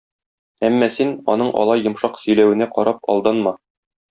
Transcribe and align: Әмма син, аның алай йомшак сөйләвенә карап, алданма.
Әмма 0.69 0.87
син, 0.95 1.11
аның 1.33 1.51
алай 1.65 1.85
йомшак 1.89 2.19
сөйләвенә 2.25 2.69
карап, 2.79 3.07
алданма. 3.17 3.55